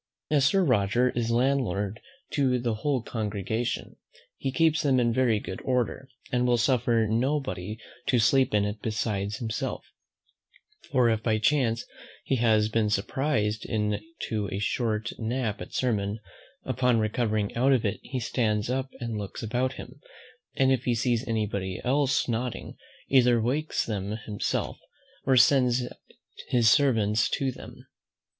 [0.31, 1.99] As Sir Roger is landlord
[2.31, 3.97] to the whole congregation,
[4.35, 7.77] he keeps them in very good order, and will suffer nobody
[8.07, 9.85] to sleep in it besides himself;
[10.91, 11.85] for if by chance
[12.23, 16.17] he has been surprised into a short nap at sermon,
[16.63, 19.99] upon recovering out of it he stands up and looks about him,
[20.55, 22.75] and if he sees any body else nodding,
[23.07, 24.79] either wakes them himself,
[25.27, 25.83] or sends
[26.47, 27.85] his servants to them.